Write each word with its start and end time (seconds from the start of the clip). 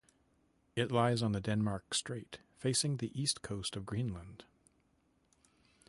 It 0.75 0.91
lies 0.91 1.21
on 1.21 1.31
the 1.33 1.39
Denmark 1.39 1.93
Strait, 1.93 2.39
facing 2.57 2.97
the 2.97 3.11
east 3.21 3.43
coast 3.43 3.75
of 3.75 3.85
Greenland. 3.85 4.45